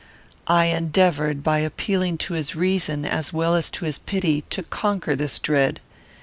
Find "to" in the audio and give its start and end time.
2.25-2.33, 3.69-3.85, 4.49-4.63